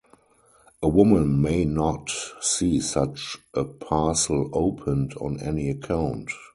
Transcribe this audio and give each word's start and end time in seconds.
A 0.81 0.87
woman 0.89 1.43
may 1.43 1.63
not 1.63 2.09
see 2.41 2.79
such 2.79 3.37
a 3.53 3.63
parcel 3.65 4.49
opened 4.51 5.13
on 5.21 5.39
any 5.39 5.69
account. 5.69 6.31